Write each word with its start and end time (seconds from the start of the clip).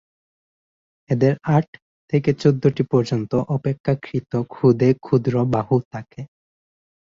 এদের 1.09 1.33
আট 1.55 1.67
থেকে 2.13 2.29
চৌদ্দটি 2.41 2.83
পর্যন্ত 2.91 3.31
অপেক্ষাকৃত 3.55 4.31
ক্ষুদে 4.53 4.89
ক্ষুদ্র 5.03 5.33
বাহু 5.53 5.77
থাকে। 5.93 6.21